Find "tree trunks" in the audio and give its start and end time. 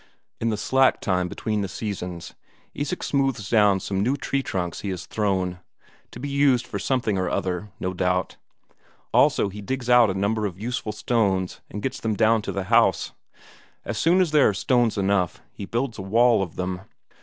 4.17-4.79